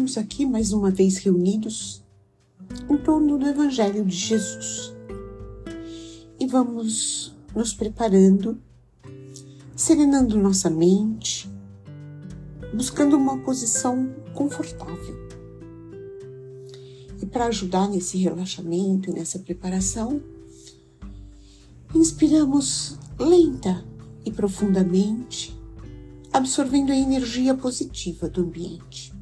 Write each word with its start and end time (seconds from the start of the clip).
Estamos 0.00 0.16
aqui 0.16 0.46
mais 0.46 0.72
uma 0.72 0.90
vez 0.90 1.18
reunidos 1.18 2.02
em 2.88 2.96
torno 2.96 3.36
do 3.36 3.46
Evangelho 3.46 4.02
de 4.02 4.16
Jesus 4.16 4.94
e 6.40 6.46
vamos 6.46 7.36
nos 7.54 7.74
preparando, 7.74 8.58
serenando 9.76 10.38
nossa 10.38 10.70
mente, 10.70 11.50
buscando 12.72 13.14
uma 13.14 13.36
posição 13.40 14.10
confortável. 14.32 15.14
E 17.20 17.26
para 17.26 17.48
ajudar 17.48 17.86
nesse 17.86 18.16
relaxamento 18.16 19.10
e 19.10 19.12
nessa 19.12 19.38
preparação, 19.38 20.22
inspiramos 21.94 22.98
lenta 23.18 23.84
e 24.24 24.32
profundamente, 24.32 25.54
absorvendo 26.32 26.90
a 26.90 26.96
energia 26.96 27.54
positiva 27.54 28.30
do 28.30 28.40
ambiente. 28.40 29.19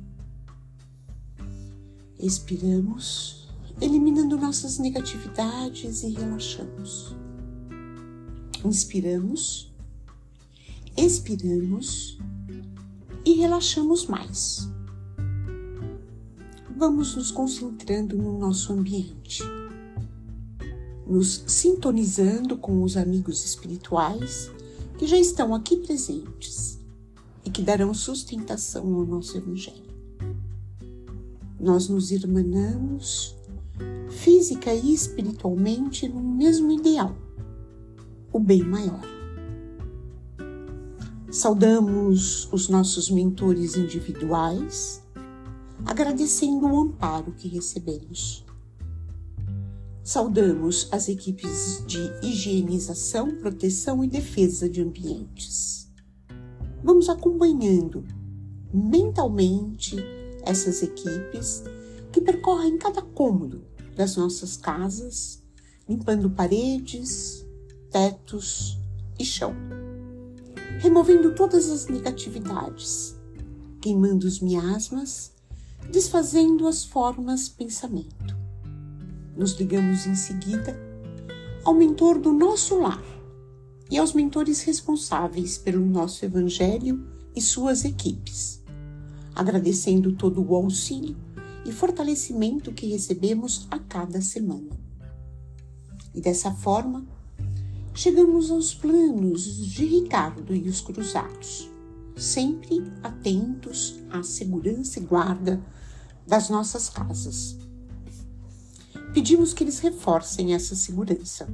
Expiramos, 2.20 3.46
eliminando 3.80 4.36
nossas 4.36 4.76
negatividades 4.78 6.02
e 6.02 6.10
relaxamos. 6.10 7.14
Inspiramos, 8.64 9.72
expiramos 10.96 12.18
e 13.24 13.34
relaxamos 13.34 14.06
mais. 14.06 14.68
Vamos 16.76 17.14
nos 17.14 17.30
concentrando 17.30 18.16
no 18.16 18.36
nosso 18.36 18.72
ambiente, 18.72 19.44
nos 21.06 21.44
sintonizando 21.46 22.58
com 22.58 22.82
os 22.82 22.96
amigos 22.96 23.44
espirituais 23.44 24.50
que 24.98 25.06
já 25.06 25.16
estão 25.16 25.54
aqui 25.54 25.76
presentes 25.76 26.80
e 27.44 27.50
que 27.50 27.62
darão 27.62 27.94
sustentação 27.94 28.92
ao 28.92 29.06
nosso 29.06 29.36
Evangelho 29.36 29.87
nós 31.60 31.88
nos 31.88 32.10
irmanamos 32.10 33.36
física 34.08 34.72
e 34.74 34.92
espiritualmente 34.92 36.08
no 36.08 36.20
mesmo 36.20 36.72
ideal, 36.72 37.16
o 38.32 38.38
bem 38.38 38.62
maior. 38.62 39.02
Saudamos 41.30 42.48
os 42.52 42.68
nossos 42.68 43.10
mentores 43.10 43.76
individuais, 43.76 45.02
agradecendo 45.84 46.66
o 46.66 46.80
amparo 46.80 47.32
que 47.32 47.48
recebemos. 47.48 48.44
Saudamos 50.02 50.88
as 50.90 51.08
equipes 51.08 51.84
de 51.86 51.98
higienização, 52.22 53.36
proteção 53.36 54.02
e 54.02 54.08
defesa 54.08 54.68
de 54.68 54.80
ambientes. 54.80 55.92
Vamos 56.82 57.10
acompanhando 57.10 58.04
mentalmente 58.72 59.96
essas 60.44 60.82
equipes 60.82 61.62
que 62.12 62.20
percorrem 62.20 62.78
cada 62.78 63.02
cômodo 63.02 63.64
das 63.94 64.16
nossas 64.16 64.56
casas, 64.56 65.42
limpando 65.88 66.30
paredes, 66.30 67.44
tetos 67.90 68.78
e 69.18 69.24
chão, 69.24 69.54
removendo 70.80 71.34
todas 71.34 71.68
as 71.68 71.86
negatividades, 71.86 73.16
queimando 73.80 74.26
os 74.26 74.40
miasmas, 74.40 75.32
desfazendo 75.90 76.66
as 76.66 76.84
formas 76.84 77.48
pensamento. 77.48 78.36
Nos 79.36 79.52
ligamos 79.52 80.06
em 80.06 80.14
seguida 80.14 80.76
ao 81.64 81.74
mentor 81.74 82.18
do 82.18 82.32
nosso 82.32 82.78
lar 82.78 83.02
e 83.90 83.98
aos 83.98 84.12
mentores 84.12 84.62
responsáveis 84.62 85.58
pelo 85.58 85.84
nosso 85.84 86.24
evangelho 86.24 87.06
e 87.34 87.40
suas 87.40 87.84
equipes 87.84 88.58
agradecendo 89.38 90.12
todo 90.16 90.44
o 90.44 90.56
auxílio 90.56 91.16
e 91.64 91.70
fortalecimento 91.70 92.72
que 92.72 92.88
recebemos 92.88 93.68
a 93.70 93.78
cada 93.78 94.20
semana. 94.20 94.68
E 96.12 96.20
dessa 96.20 96.50
forma, 96.50 97.06
chegamos 97.94 98.50
aos 98.50 98.74
planos 98.74 99.44
de 99.44 99.84
Ricardo 99.84 100.52
e 100.52 100.68
os 100.68 100.80
cruzados, 100.80 101.70
sempre 102.16 102.82
atentos 103.00 104.00
à 104.10 104.24
segurança 104.24 104.98
e 104.98 105.04
guarda 105.04 105.62
das 106.26 106.50
nossas 106.50 106.88
casas. 106.88 107.56
Pedimos 109.14 109.54
que 109.54 109.62
eles 109.62 109.78
reforcem 109.78 110.52
essa 110.52 110.74
segurança 110.74 111.48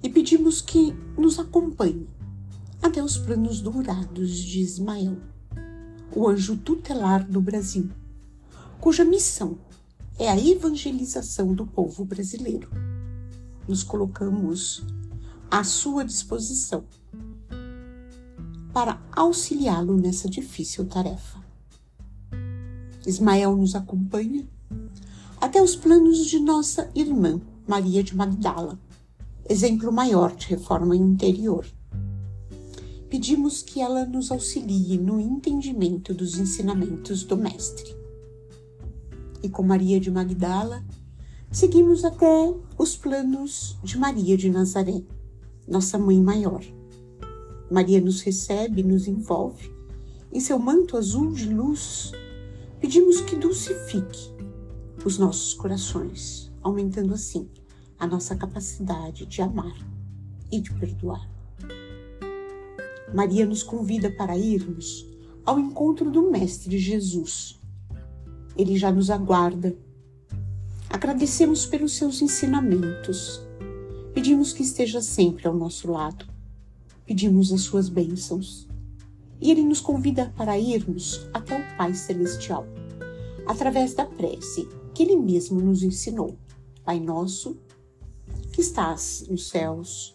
e 0.00 0.08
pedimos 0.08 0.60
que 0.60 0.94
nos 1.18 1.38
acompanhem 1.40 2.06
até 2.80 3.02
os 3.02 3.18
planos 3.18 3.60
dourados 3.60 4.36
de 4.36 4.60
Ismael 4.60 5.18
o 6.14 6.28
anjo 6.28 6.56
tutelar 6.56 7.24
do 7.24 7.40
Brasil, 7.40 7.88
cuja 8.80 9.04
missão 9.04 9.58
é 10.18 10.28
a 10.28 10.38
evangelização 10.38 11.54
do 11.54 11.66
povo 11.66 12.04
brasileiro. 12.04 12.68
Nos 13.68 13.82
colocamos 13.82 14.82
à 15.50 15.62
sua 15.62 16.04
disposição 16.04 16.84
para 18.72 19.00
auxiliá-lo 19.12 19.96
nessa 19.96 20.28
difícil 20.28 20.86
tarefa. 20.86 21.38
Ismael 23.06 23.56
nos 23.56 23.74
acompanha 23.74 24.46
até 25.40 25.62
os 25.62 25.74
planos 25.74 26.26
de 26.26 26.38
nossa 26.38 26.90
irmã 26.94 27.40
Maria 27.66 28.02
de 28.02 28.14
Magdala, 28.14 28.78
exemplo 29.48 29.92
maior 29.92 30.34
de 30.34 30.48
reforma 30.48 30.94
interior 30.94 31.64
pedimos 33.10 33.60
que 33.60 33.80
ela 33.80 34.06
nos 34.06 34.30
auxilie 34.30 34.96
no 34.96 35.20
entendimento 35.20 36.14
dos 36.14 36.38
ensinamentos 36.38 37.24
do 37.24 37.36
Mestre. 37.36 37.96
E 39.42 39.48
com 39.48 39.64
Maria 39.64 39.98
de 39.98 40.12
Magdala, 40.12 40.84
seguimos 41.50 42.04
até 42.04 42.54
os 42.78 42.96
planos 42.96 43.76
de 43.82 43.98
Maria 43.98 44.36
de 44.36 44.48
Nazaré, 44.48 45.02
nossa 45.66 45.98
mãe 45.98 46.22
maior. 46.22 46.64
Maria 47.68 48.00
nos 48.00 48.20
recebe, 48.20 48.84
nos 48.84 49.08
envolve 49.08 49.72
em 50.32 50.38
seu 50.38 50.58
manto 50.58 50.96
azul 50.96 51.32
de 51.32 51.48
luz. 51.52 52.12
Pedimos 52.80 53.20
que 53.20 53.34
dulcifique 53.34 54.30
os 55.04 55.18
nossos 55.18 55.54
corações, 55.54 56.52
aumentando 56.62 57.12
assim 57.12 57.48
a 57.98 58.06
nossa 58.06 58.36
capacidade 58.36 59.26
de 59.26 59.42
amar 59.42 59.76
e 60.52 60.60
de 60.60 60.72
perdoar. 60.74 61.39
Maria 63.14 63.44
nos 63.44 63.62
convida 63.62 64.10
para 64.10 64.38
irmos 64.38 65.08
ao 65.44 65.58
encontro 65.58 66.10
do 66.10 66.30
Mestre 66.30 66.78
Jesus. 66.78 67.60
Ele 68.56 68.76
já 68.76 68.92
nos 68.92 69.10
aguarda. 69.10 69.76
Agradecemos 70.88 71.66
pelos 71.66 71.94
seus 71.94 72.22
ensinamentos. 72.22 73.40
Pedimos 74.14 74.52
que 74.52 74.62
esteja 74.62 75.00
sempre 75.00 75.48
ao 75.48 75.54
nosso 75.54 75.90
lado. 75.90 76.26
Pedimos 77.04 77.52
as 77.52 77.62
suas 77.62 77.88
bênçãos. 77.88 78.68
E 79.40 79.50
ele 79.50 79.62
nos 79.62 79.80
convida 79.80 80.32
para 80.36 80.58
irmos 80.58 81.26
até 81.32 81.58
o 81.58 81.76
Pai 81.76 81.94
Celestial, 81.94 82.66
através 83.46 83.94
da 83.94 84.04
prece 84.04 84.68
que 84.94 85.02
ele 85.02 85.16
mesmo 85.16 85.60
nos 85.60 85.82
ensinou. 85.82 86.36
Pai 86.84 87.00
nosso, 87.00 87.56
que 88.52 88.60
estás 88.60 89.24
nos 89.28 89.48
céus, 89.48 90.14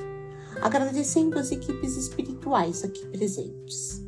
agradecendo 0.61 1.39
as 1.39 1.51
equipes 1.51 1.97
espirituais 1.97 2.83
aqui 2.83 3.03
presentes. 3.07 3.99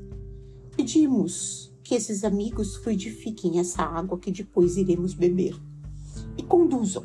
Pedimos 0.77 1.73
que 1.83 1.95
esses 1.95 2.23
amigos 2.23 2.75
fluidifiquem 2.75 3.59
essa 3.59 3.81
água 3.81 4.19
que 4.19 4.31
depois 4.31 4.77
iremos 4.77 5.15
beber 5.15 5.59
e 6.37 6.43
conduzam 6.43 7.03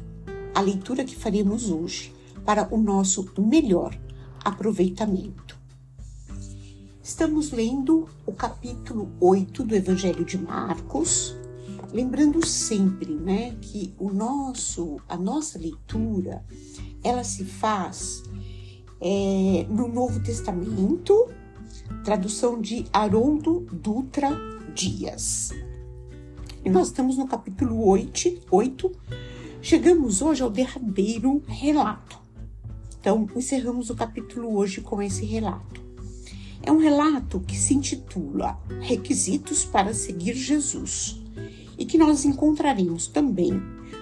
a 0.54 0.60
leitura 0.60 1.04
que 1.04 1.16
faremos 1.16 1.70
hoje 1.70 2.14
para 2.44 2.72
o 2.72 2.78
nosso 2.78 3.26
melhor 3.38 3.98
aproveitamento. 4.44 5.58
Estamos 7.02 7.50
lendo 7.50 8.06
o 8.26 8.32
capítulo 8.32 9.10
8 9.18 9.64
do 9.64 9.74
Evangelho 9.74 10.24
de 10.26 10.36
Marcos, 10.36 11.34
lembrando 11.90 12.46
sempre, 12.46 13.14
né, 13.14 13.56
que 13.62 13.94
o 13.98 14.10
nosso 14.10 15.00
a 15.08 15.16
nossa 15.16 15.58
leitura 15.58 16.44
ela 17.02 17.24
se 17.24 17.44
faz 17.44 18.22
é, 19.00 19.66
no 19.68 19.88
Novo 19.88 20.20
Testamento, 20.20 21.28
tradução 22.04 22.60
de 22.60 22.86
Haroldo 22.92 23.66
Dutra 23.72 24.30
Dias. 24.74 25.50
E 26.64 26.70
nós 26.70 26.88
estamos 26.88 27.16
no 27.16 27.26
capítulo 27.26 27.86
8, 27.86 28.46
8. 28.50 28.92
Chegamos 29.62 30.20
hoje 30.22 30.42
ao 30.42 30.50
derradeiro 30.50 31.42
relato. 31.46 32.18
Então, 33.00 33.28
encerramos 33.34 33.90
o 33.90 33.94
capítulo 33.94 34.56
hoje 34.56 34.80
com 34.80 35.00
esse 35.00 35.24
relato. 35.24 35.80
É 36.62 36.72
um 36.72 36.78
relato 36.78 37.40
que 37.40 37.56
se 37.56 37.74
intitula 37.74 38.58
Requisitos 38.80 39.64
para 39.64 39.94
seguir 39.94 40.34
Jesus 40.34 41.22
e 41.78 41.86
que 41.86 41.96
nós 41.96 42.24
encontraremos 42.24 43.06
também 43.06 43.52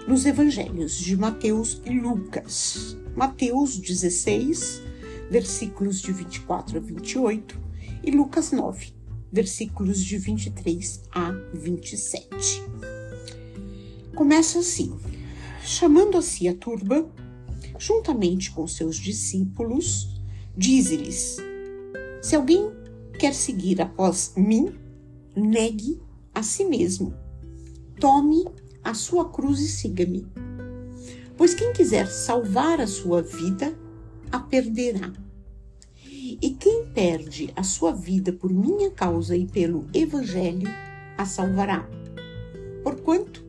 nos 0.08 0.25
evangelhos 0.25 0.96
de 0.99 1.16
Mateus 1.16 1.81
e 1.84 1.90
Lucas. 1.90 2.96
Mateus 3.14 3.76
16, 3.76 4.82
versículos 5.31 6.00
de 6.00 6.12
24 6.12 6.78
a 6.78 6.81
28 6.81 7.61
e 8.02 8.11
Lucas 8.11 8.52
9, 8.52 8.93
versículos 9.32 10.02
de 10.02 10.19
23 10.19 11.02
a 11.12 11.32
27. 11.52 12.62
Começa 14.14 14.61
assim: 14.61 14.96
chamando 15.62 16.17
a 16.17 16.23
si 16.23 16.49
a 16.49 16.55
turba, 16.55 17.08
juntamente 17.78 18.50
com 18.52 18.67
seus 18.67 18.96
discípulos, 18.96 20.20
diz-lhes: 20.56 21.37
Se 22.23 22.37
alguém 22.37 22.70
quer 23.19 23.34
seguir 23.34 23.81
após 23.81 24.32
mim, 24.37 24.73
negue 25.34 26.00
a 26.34 26.43
si 26.43 26.64
mesmo. 26.64 27.14
Tome 27.99 28.44
a 28.84 28.94
sua 28.94 29.28
cruz 29.28 29.61
e 29.61 29.69
siga-me. 29.69 30.26
Pois 31.37 31.55
quem 31.55 31.73
quiser 31.73 32.06
salvar 32.06 32.81
a 32.81 32.87
sua 32.87 33.20
vida, 33.23 33.76
a 34.31 34.38
perderá. 34.38 35.12
E 36.05 36.50
quem 36.58 36.87
perde 36.87 37.52
a 37.55 37.62
sua 37.62 37.93
vida 37.93 38.32
por 38.32 38.52
minha 38.52 38.90
causa 38.90 39.37
e 39.37 39.46
pelo 39.46 39.87
Evangelho, 39.94 40.69
a 41.17 41.25
salvará. 41.25 41.88
Porquanto, 42.82 43.44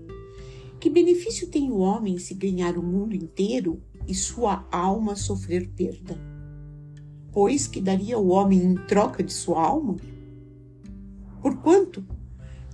que 0.80 0.90
benefício 0.90 1.48
tem 1.48 1.72
o 1.72 1.78
homem 1.78 2.18
se 2.18 2.34
ganhar 2.34 2.78
o 2.78 2.84
mundo 2.84 3.16
inteiro 3.16 3.82
e 4.08 4.14
sua 4.14 4.68
alma 4.72 5.16
sofrer 5.16 5.70
perda? 5.70 6.18
Pois 7.32 7.68
que 7.68 7.82
daria 7.82 8.18
o 8.18 8.30
homem 8.30 8.64
em 8.64 8.76
troca 8.76 9.24
de 9.24 9.34
sua 9.34 9.62
alma? 9.62 9.96
Porquanto, 11.42 12.06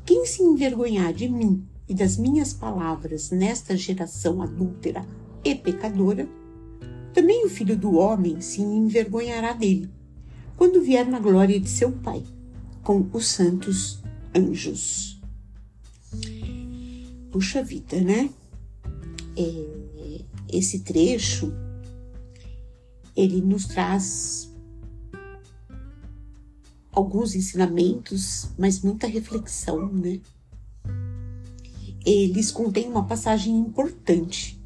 quem 0.05 0.25
se 0.25 0.43
envergonhar 0.43 1.13
de 1.13 1.29
mim 1.29 1.65
e 1.87 1.93
das 1.93 2.17
minhas 2.17 2.53
palavras 2.53 3.31
nesta 3.31 3.75
geração 3.75 4.41
adúltera 4.41 5.05
e 5.43 5.55
pecadora, 5.55 6.27
também 7.13 7.45
o 7.45 7.49
filho 7.49 7.77
do 7.77 7.95
homem 7.95 8.41
se 8.41 8.61
envergonhará 8.61 9.53
dele, 9.53 9.89
quando 10.57 10.81
vier 10.81 11.07
na 11.07 11.19
glória 11.19 11.59
de 11.59 11.69
seu 11.69 11.91
Pai, 11.91 12.23
com 12.81 13.07
os 13.13 13.27
santos 13.27 13.99
anjos. 14.35 15.21
Puxa 17.31 17.63
vida, 17.63 17.99
né? 18.01 18.29
É, 19.37 20.21
esse 20.51 20.79
trecho 20.79 21.51
ele 23.15 23.41
nos 23.41 23.65
traz 23.65 24.51
alguns 26.91 27.35
ensinamentos, 27.35 28.49
mas 28.57 28.81
muita 28.81 29.07
reflexão, 29.07 29.91
né? 29.91 30.19
Eles 32.05 32.51
contêm 32.51 32.87
uma 32.87 33.05
passagem 33.05 33.55
importante, 33.55 34.59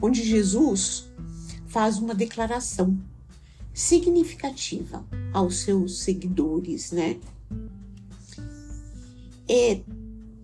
onde 0.00 0.22
Jesus 0.22 1.09
faz 1.70 1.98
uma 1.98 2.14
declaração 2.14 2.98
significativa 3.72 5.06
aos 5.32 5.60
seus 5.60 6.00
seguidores, 6.00 6.90
né? 6.90 7.18
É, 9.48 9.80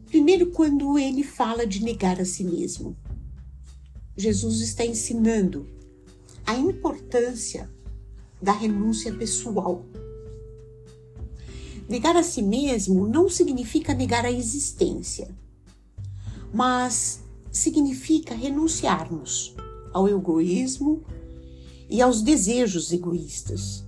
primeiro, 0.06 0.46
quando 0.52 0.96
ele 0.98 1.24
fala 1.24 1.66
de 1.66 1.82
negar 1.82 2.20
a 2.20 2.24
si 2.24 2.44
mesmo. 2.44 2.96
Jesus 4.16 4.60
está 4.60 4.86
ensinando 4.86 5.66
a 6.46 6.54
importância 6.54 7.68
da 8.40 8.52
renúncia 8.52 9.12
pessoal. 9.12 9.84
Negar 11.88 12.16
a 12.16 12.22
si 12.22 12.40
mesmo 12.40 13.06
não 13.06 13.28
significa 13.28 13.92
negar 13.92 14.24
a 14.24 14.32
existência, 14.32 15.28
mas 16.54 17.20
significa 17.50 18.34
renunciarmos 18.34 19.54
ao 19.92 20.08
egoísmo 20.08 21.04
e 21.88 22.02
aos 22.02 22.22
desejos 22.22 22.92
egoístas, 22.92 23.84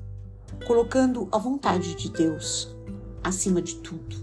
colocando 0.67 1.29
a 1.33 1.39
vontade 1.39 1.95
de 1.95 2.11
Deus 2.11 2.75
acima 3.23 3.61
de 3.61 3.77
tudo. 3.77 4.17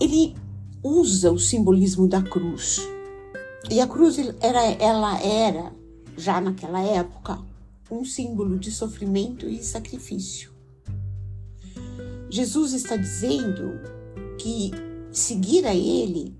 Ele 0.00 0.34
usa 0.82 1.32
o 1.32 1.38
simbolismo 1.38 2.06
da 2.06 2.22
cruz. 2.22 2.80
E 3.70 3.80
a 3.80 3.86
cruz 3.86 4.18
era, 4.40 4.62
ela 4.64 5.20
era, 5.20 5.72
já 6.16 6.40
naquela 6.40 6.80
época, 6.80 7.38
um 7.90 8.04
símbolo 8.04 8.58
de 8.58 8.70
sofrimento 8.70 9.48
e 9.48 9.62
sacrifício. 9.62 10.52
Jesus 12.28 12.72
está 12.72 12.96
dizendo 12.96 13.80
que 14.38 14.70
seguir 15.10 15.66
a 15.66 15.74
Ele 15.74 16.36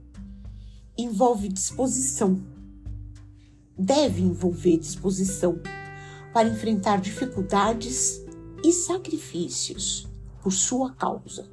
envolve 0.99 1.49
disposição, 1.49 2.41
deve 3.79 4.23
envolver 4.23 4.79
disposição 4.79 5.61
para 6.33 6.49
enfrentar 6.49 7.01
dificuldades 7.01 8.25
e 8.65 8.73
sacrifícios 8.73 10.07
por 10.43 10.53
sua 10.53 10.93
causa. 10.95 11.49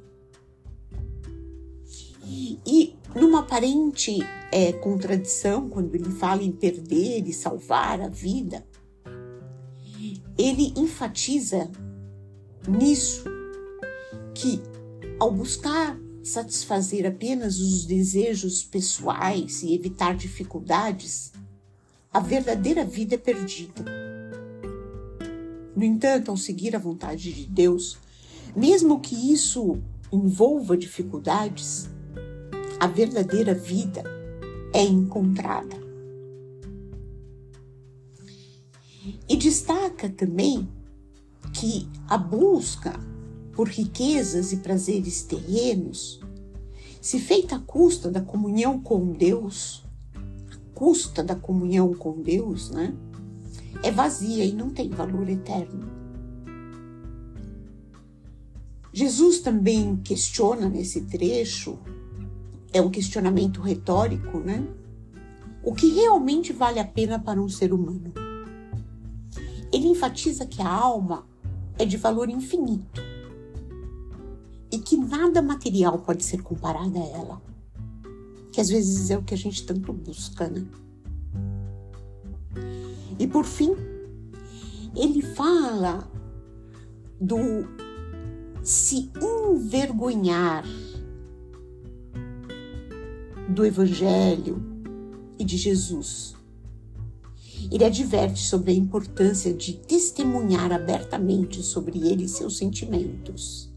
E 2.66 2.96
numa 3.14 3.40
aparente 3.40 4.18
é, 4.50 4.72
contradição, 4.72 5.68
quando 5.68 5.94
ele 5.94 6.10
fala 6.10 6.42
em 6.42 6.52
perder 6.52 7.26
e 7.26 7.32
salvar 7.32 8.00
a 8.00 8.08
vida, 8.08 8.66
ele 10.36 10.72
enfatiza 10.76 11.70
nisso 12.66 13.24
que 14.34 14.60
ao 15.20 15.30
buscar 15.30 15.98
satisfazer 16.22 17.06
apenas 17.06 17.60
os 17.60 17.84
desejos 17.84 18.64
pessoais 18.64 19.62
e 19.62 19.74
evitar 19.74 20.16
dificuldades, 20.16 21.32
a 22.14 22.20
verdadeira 22.20 22.84
vida 22.84 23.16
é 23.16 23.18
perdida. 23.18 23.84
No 25.74 25.82
entanto, 25.82 26.30
ao 26.30 26.36
seguir 26.36 26.76
a 26.76 26.78
vontade 26.78 27.32
de 27.32 27.44
Deus, 27.44 27.98
mesmo 28.54 29.00
que 29.00 29.32
isso 29.32 29.82
envolva 30.12 30.76
dificuldades, 30.76 31.90
a 32.78 32.86
verdadeira 32.86 33.52
vida 33.52 34.04
é 34.72 34.84
encontrada. 34.84 35.76
E 39.28 39.36
destaca 39.36 40.08
também 40.08 40.68
que 41.52 41.88
a 42.06 42.16
busca 42.16 42.94
por 43.52 43.68
riquezas 43.68 44.52
e 44.52 44.58
prazeres 44.58 45.22
terrenos, 45.22 46.20
se 47.00 47.18
feita 47.18 47.56
à 47.56 47.58
custa 47.60 48.08
da 48.08 48.20
comunhão 48.20 48.80
com 48.80 49.12
Deus, 49.12 49.83
custa 50.74 51.22
da 51.22 51.34
comunhão 51.34 51.94
com 51.94 52.20
Deus, 52.20 52.70
né? 52.70 52.94
É 53.82 53.90
vazia 53.90 54.44
e 54.44 54.52
não 54.52 54.70
tem 54.70 54.90
valor 54.90 55.28
eterno. 55.28 55.88
Jesus 58.92 59.40
também 59.40 59.96
questiona 59.96 60.68
nesse 60.68 61.02
trecho, 61.02 61.78
é 62.72 62.80
um 62.80 62.90
questionamento 62.90 63.60
retórico, 63.60 64.38
né? 64.38 64.66
O 65.62 65.74
que 65.74 65.88
realmente 65.94 66.52
vale 66.52 66.78
a 66.78 66.84
pena 66.84 67.18
para 67.18 67.40
um 67.40 67.48
ser 67.48 67.72
humano? 67.72 68.12
Ele 69.72 69.88
enfatiza 69.88 70.46
que 70.46 70.62
a 70.62 70.68
alma 70.68 71.26
é 71.78 71.84
de 71.84 71.96
valor 71.96 72.28
infinito 72.28 73.02
e 74.70 74.78
que 74.78 74.96
nada 74.96 75.40
material 75.40 75.98
pode 75.98 76.22
ser 76.22 76.42
comparado 76.42 76.98
a 76.98 77.06
ela. 77.06 77.53
Que 78.54 78.60
às 78.60 78.68
vezes 78.68 79.10
é 79.10 79.18
o 79.18 79.22
que 79.22 79.34
a 79.34 79.36
gente 79.36 79.66
tanto 79.66 79.92
busca, 79.92 80.48
né? 80.48 80.64
E 83.18 83.26
por 83.26 83.44
fim, 83.44 83.74
ele 84.94 85.22
fala 85.22 86.08
do 87.20 87.36
se 88.62 89.10
envergonhar 89.20 90.64
do 93.48 93.66
Evangelho 93.66 94.62
e 95.36 95.44
de 95.44 95.56
Jesus. 95.56 96.36
Ele 97.72 97.84
adverte 97.84 98.40
sobre 98.40 98.70
a 98.70 98.74
importância 98.74 99.52
de 99.52 99.74
testemunhar 99.74 100.70
abertamente 100.72 101.62
sobre 101.62 101.98
ele 102.06 102.24
e 102.24 102.28
seus 102.28 102.56
sentimentos 102.56 103.74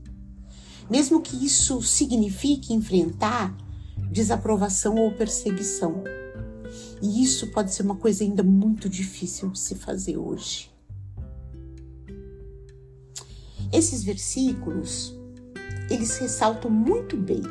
mesmo 0.90 1.22
que 1.22 1.46
isso 1.46 1.82
signifique 1.82 2.74
enfrentar 2.74 3.56
desaprovação 4.12 4.96
ou 4.96 5.12
perseguição. 5.12 6.04
E 7.02 7.24
isso 7.24 7.52
pode 7.52 7.74
ser 7.74 7.84
uma 7.84 7.96
coisa 7.96 8.24
ainda 8.24 8.44
muito 8.44 8.90
difícil 8.90 9.50
de 9.50 9.60
se 9.60 9.76
fazer 9.76 10.18
hoje. 10.18 10.72
Esses 13.72 14.04
versículos, 14.04 15.14
eles 15.90 16.18
ressaltam 16.18 16.72
muito 16.72 17.18
bem 17.18 17.42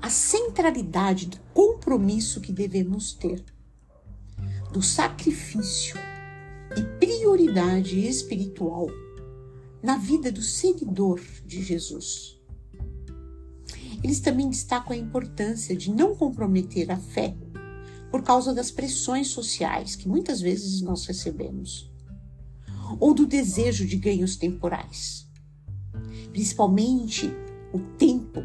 a 0.00 0.08
centralidade 0.08 1.26
do 1.26 1.38
compromisso 1.52 2.40
que 2.40 2.52
devemos 2.52 3.12
ter, 3.12 3.44
do 4.72 4.80
sacrifício 4.80 5.96
e 6.76 6.82
prioridade 6.98 8.06
espiritual 8.06 8.88
na 9.82 9.96
vida 9.96 10.30
do 10.30 10.42
seguidor 10.42 11.20
de 11.44 11.62
Jesus. 11.62 12.35
Eles 14.06 14.20
também 14.20 14.48
destacam 14.48 14.92
a 14.92 14.96
importância 14.96 15.76
de 15.76 15.90
não 15.90 16.14
comprometer 16.14 16.92
a 16.92 16.96
fé 16.96 17.36
por 18.08 18.22
causa 18.22 18.54
das 18.54 18.70
pressões 18.70 19.26
sociais 19.26 19.96
que 19.96 20.08
muitas 20.08 20.40
vezes 20.40 20.80
nós 20.80 21.04
recebemos, 21.06 21.90
ou 23.00 23.12
do 23.12 23.26
desejo 23.26 23.84
de 23.84 23.96
ganhos 23.96 24.36
temporais, 24.36 25.28
principalmente 26.30 27.32
o 27.72 27.80
tempo 27.98 28.42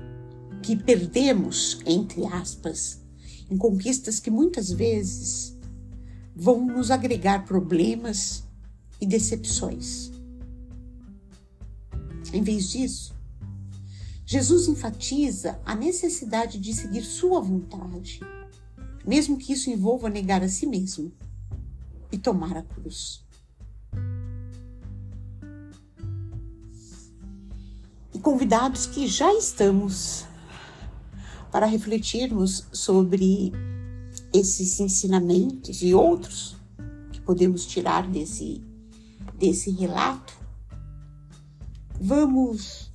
que 0.64 0.76
perdemos, 0.76 1.80
entre 1.86 2.26
aspas, 2.26 3.00
em 3.48 3.56
conquistas 3.56 4.20
que 4.20 4.32
muitas 4.32 4.72
vezes 4.72 5.56
vão 6.36 6.66
nos 6.66 6.90
agregar 6.90 7.46
problemas 7.46 8.44
e 9.00 9.06
decepções. 9.06 10.12
Em 12.34 12.42
vez 12.42 12.72
disso, 12.72 13.14
Jesus 14.32 14.70
enfatiza 14.70 15.60
a 15.66 15.76
necessidade 15.76 16.58
de 16.58 16.74
seguir 16.74 17.04
sua 17.04 17.42
vontade, 17.42 18.22
mesmo 19.06 19.38
que 19.38 19.52
isso 19.52 19.70
envolva 19.70 20.10
negar 20.10 20.42
a 20.42 20.48
si 20.48 20.66
mesmo 20.66 21.12
e 22.10 22.18
tomar 22.18 22.56
a 22.56 22.64
cruz. 22.64 23.26
E 28.14 28.20
convidados 28.20 28.86
que 28.86 29.06
já 29.06 29.34
estamos 29.34 30.26
para 31.52 31.66
refletirmos 31.66 32.64
sobre 32.72 33.52
esses 34.34 34.80
ensinamentos 34.80 35.82
e 35.82 35.94
outros 35.94 36.56
que 37.12 37.20
podemos 37.20 37.66
tirar 37.66 38.08
desse, 38.08 38.64
desse 39.38 39.72
relato, 39.72 40.34
vamos 42.00 42.91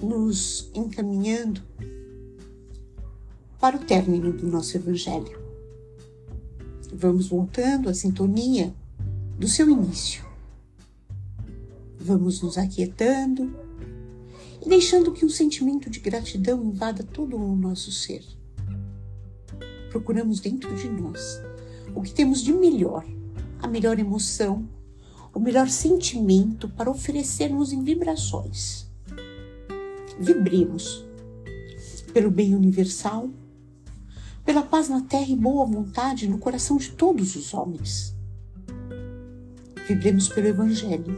nos 0.00 0.70
encaminhando 0.74 1.62
para 3.60 3.76
o 3.76 3.80
término 3.80 4.32
do 4.32 4.46
nosso 4.46 4.76
Evangelho. 4.76 5.38
Vamos 6.92 7.28
voltando 7.28 7.88
à 7.88 7.94
sintonia 7.94 8.74
do 9.38 9.48
seu 9.48 9.68
início. 9.68 10.24
Vamos 11.98 12.40
nos 12.40 12.56
aquietando 12.56 13.54
e 14.64 14.68
deixando 14.68 15.12
que 15.12 15.24
um 15.24 15.28
sentimento 15.28 15.90
de 15.90 16.00
gratidão 16.00 16.64
invada 16.64 17.02
todo 17.02 17.36
o 17.36 17.56
nosso 17.56 17.92
ser. 17.92 18.24
Procuramos 19.90 20.40
dentro 20.40 20.74
de 20.74 20.88
nós 20.88 21.40
o 21.94 22.02
que 22.02 22.12
temos 22.12 22.42
de 22.42 22.52
melhor, 22.52 23.04
a 23.60 23.66
melhor 23.66 23.98
emoção, 23.98 24.68
o 25.34 25.40
melhor 25.40 25.68
sentimento 25.68 26.68
para 26.68 26.90
oferecermos 26.90 27.72
em 27.72 27.82
vibrações. 27.82 28.87
Vibremos 30.18 31.06
pelo 32.12 32.30
bem 32.30 32.54
universal, 32.54 33.30
pela 34.44 34.62
paz 34.62 34.88
na 34.88 35.02
terra 35.02 35.30
e 35.30 35.36
boa 35.36 35.64
vontade 35.64 36.26
no 36.26 36.38
coração 36.38 36.76
de 36.76 36.90
todos 36.90 37.36
os 37.36 37.54
homens. 37.54 38.16
Vibremos 39.86 40.28
pelo 40.28 40.48
Evangelho 40.48 41.16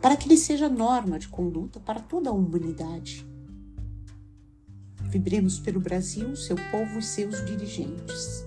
para 0.00 0.16
que 0.16 0.28
ele 0.28 0.36
seja 0.36 0.68
norma 0.68 1.18
de 1.18 1.28
conduta 1.28 1.78
para 1.80 2.00
toda 2.00 2.30
a 2.30 2.32
humanidade. 2.32 3.26
Vibremos 5.10 5.58
pelo 5.58 5.80
Brasil, 5.80 6.34
seu 6.36 6.56
povo 6.70 6.98
e 6.98 7.02
seus 7.02 7.44
dirigentes. 7.46 8.44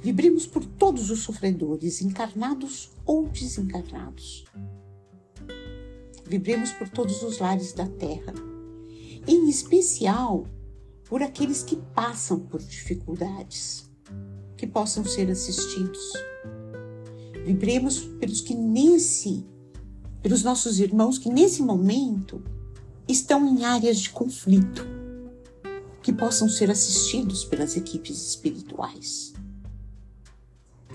Vibremos 0.00 0.46
por 0.46 0.64
todos 0.64 1.10
os 1.10 1.20
sofredores, 1.20 2.00
encarnados 2.00 2.90
ou 3.04 3.28
desencarnados. 3.28 4.44
Vibremos 6.28 6.72
por 6.72 6.88
todos 6.88 7.22
os 7.22 7.38
lares 7.38 7.72
da 7.72 7.86
terra, 7.86 8.34
em 9.26 9.48
especial 9.48 10.46
por 11.04 11.22
aqueles 11.22 11.62
que 11.62 11.76
passam 11.94 12.40
por 12.40 12.60
dificuldades, 12.60 13.88
que 14.56 14.66
possam 14.66 15.04
ser 15.04 15.30
assistidos. 15.30 16.12
Vibremos 17.44 18.00
pelos 18.18 18.40
que 18.40 18.54
nesse 18.54 19.46
pelos 20.26 20.42
nossos 20.42 20.80
irmãos 20.80 21.18
que 21.18 21.28
nesse 21.28 21.62
momento 21.62 22.42
estão 23.06 23.46
em 23.46 23.64
áreas 23.64 24.00
de 24.00 24.10
conflito, 24.10 24.84
que 26.02 26.12
possam 26.12 26.48
ser 26.48 26.68
assistidos 26.68 27.44
pelas 27.44 27.76
equipes 27.76 28.30
espirituais. 28.30 29.32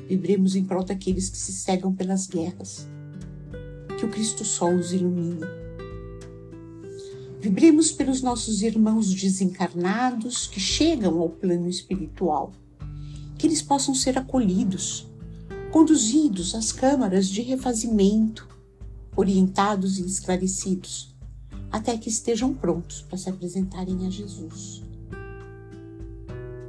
Vibremos 0.10 0.54
em 0.58 0.66
prol 0.66 0.84
daqueles 0.84 1.30
que 1.30 1.38
se 1.38 1.54
cegam 1.54 1.94
pelas 1.94 2.28
guerras, 2.28 2.86
que 4.01 4.05
o 4.08 4.10
Cristo 4.10 4.43
Sol 4.43 4.77
os 4.77 4.93
ilumine. 4.93 5.46
Vibremos 7.39 7.91
pelos 7.91 8.24
nossos 8.24 8.63
irmãos 8.63 9.13
desencarnados 9.13 10.48
que 10.48 10.60
chegam 10.60 11.20
ao 11.20 11.29
plano 11.29 11.70
espiritual, 11.70 12.51
que 13.38 13.46
eles 13.46 13.62
possam 13.62 13.93
ser 13.93 14.17
acolhidos, 14.17 15.08
conduzidos 15.72 16.55
às 16.55 16.72
câmaras 16.72 17.27
de 17.27 17.43
refazimento, 17.43 18.48
orientados 19.15 20.00
e 20.00 20.05
esclarecidos, 20.08 21.15
até 21.72 21.96
que 21.96 22.10
estejam 22.10 22.55
prontos 22.55 23.03
para 23.03 23.20
se 23.20 23.29
apresentarem 23.29 24.08
a 24.08 24.10
Jesus. 24.10 24.81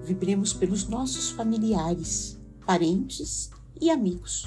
Vibremos 0.05 0.53
pelos 0.53 0.87
nossos 0.87 1.31
familiares, 1.31 2.39
parentes 2.67 3.49
e 3.81 3.89
amigos. 3.89 4.45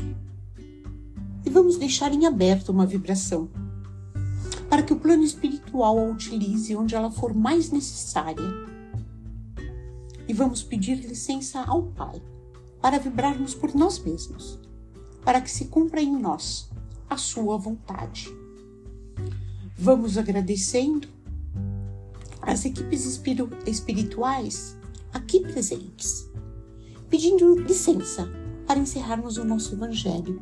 E 1.46 1.50
vamos 1.50 1.78
deixar 1.78 2.12
em 2.12 2.26
aberto 2.26 2.70
uma 2.70 2.86
vibração 2.86 3.50
para 4.70 4.84
que 4.84 4.94
o 4.94 5.00
plano 5.00 5.24
espiritual 5.24 5.98
a 6.00 6.04
utilize 6.04 6.76
onde 6.76 6.96
ela 6.96 7.12
for 7.12 7.34
mais 7.34 7.72
necessária. 7.72 8.44
E 10.28 10.34
vamos 10.34 10.64
pedir 10.64 10.96
licença 10.96 11.62
ao 11.62 11.84
Pai 11.84 12.22
para 12.82 13.00
vibrarmos 13.00 13.54
por 13.54 13.74
nós 13.76 14.00
mesmos, 14.00 14.60
para 15.24 15.40
que 15.40 15.50
se 15.50 15.66
cumpra 15.66 16.02
em 16.02 16.12
nós 16.20 16.70
a 17.10 17.16
sua 17.16 17.58
vontade. 17.58 18.30
Vamos 19.78 20.18
agradecendo 20.18 21.08
as 22.42 22.66
equipes 22.66 23.20
espirituais 23.66 24.78
aqui 25.14 25.40
presentes, 25.40 26.30
pedindo 27.10 27.58
licença 27.60 28.28
para 28.66 28.80
encerrarmos 28.80 29.38
o 29.38 29.46
nosso 29.46 29.74
Evangelho 29.74 30.42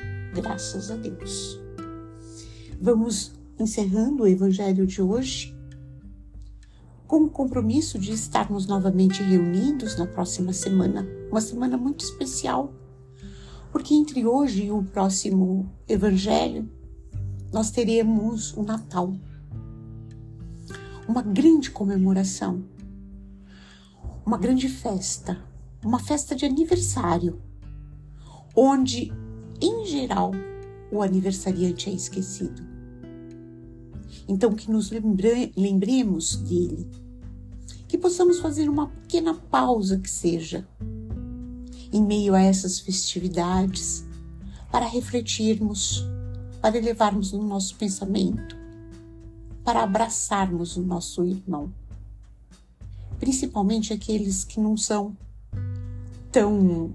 graças 0.33 0.89
a 0.89 0.95
Deus. 0.95 1.59
Vamos 2.79 3.33
encerrando 3.59 4.23
o 4.23 4.27
Evangelho 4.27 4.87
de 4.87 5.01
hoje 5.01 5.55
com 7.05 7.23
o 7.23 7.29
compromisso 7.29 7.99
de 7.99 8.13
estarmos 8.13 8.65
novamente 8.65 9.21
reunidos 9.21 9.97
na 9.97 10.07
próxima 10.07 10.53
semana, 10.53 11.05
uma 11.29 11.41
semana 11.41 11.77
muito 11.77 12.05
especial, 12.05 12.73
porque 13.71 13.93
entre 13.93 14.25
hoje 14.25 14.65
e 14.65 14.71
o 14.71 14.81
próximo 14.81 15.69
Evangelho 15.87 16.69
nós 17.51 17.69
teremos 17.69 18.53
o 18.53 18.63
Natal, 18.63 19.13
uma 21.05 21.21
grande 21.21 21.69
comemoração, 21.69 22.63
uma 24.25 24.37
grande 24.37 24.69
festa, 24.69 25.37
uma 25.83 25.99
festa 25.99 26.33
de 26.33 26.45
aniversário, 26.45 27.41
onde, 28.55 29.11
em 29.61 29.85
geral, 29.85 30.31
o 30.91 31.01
aniversariante 31.01 31.89
é 31.89 31.93
esquecido. 31.93 32.61
Então, 34.27 34.53
que 34.53 34.69
nos 34.71 34.91
lembre 34.91 35.51
lembremos 35.55 36.35
dele, 36.37 36.89
que 37.87 37.97
possamos 37.97 38.39
fazer 38.39 38.69
uma 38.69 38.87
pequena 38.87 39.33
pausa 39.33 39.99
que 39.99 40.09
seja, 40.09 40.67
em 41.91 42.03
meio 42.03 42.33
a 42.33 42.41
essas 42.41 42.79
festividades, 42.79 44.05
para 44.71 44.85
refletirmos 44.85 46.05
para 46.61 46.77
elevarmos 46.77 47.33
o 47.33 47.41
nosso 47.41 47.75
pensamento, 47.75 48.55
para 49.63 49.81
abraçarmos 49.81 50.77
o 50.77 50.81
nosso 50.81 51.25
irmão, 51.25 51.73
principalmente 53.19 53.91
aqueles 53.91 54.43
que 54.43 54.59
não 54.59 54.77
são 54.77 55.17
tão 56.31 56.93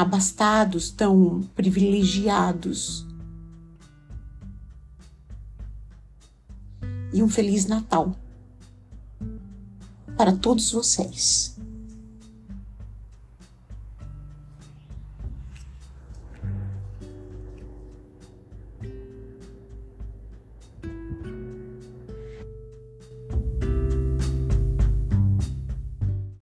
abastados, 0.00 0.90
tão 0.90 1.42
privilegiados. 1.54 3.06
E 7.12 7.22
um 7.22 7.28
Feliz 7.28 7.66
Natal 7.66 8.14
para 10.16 10.32
todos 10.32 10.70
vocês. 10.70 11.59